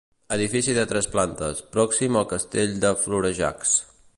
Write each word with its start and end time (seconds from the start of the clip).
Edifici 0.35 0.73
de 0.77 0.85
tres 0.91 1.07
plantes, 1.15 1.61
pròxim 1.75 2.17
al 2.21 2.27
castell 2.35 2.77
de 2.87 2.95
Florejacs. 3.05 3.77